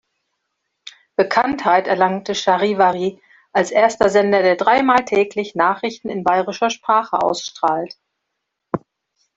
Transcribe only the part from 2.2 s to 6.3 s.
Charivari als erster Sender, der dreimal täglich Nachrichten in